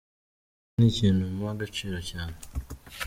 Iki 0.69 0.77
ni 0.77 0.85
ikintu 0.93 1.23
mpa 1.35 1.47
agaciro 1.53 1.97
cyane. 2.09 2.37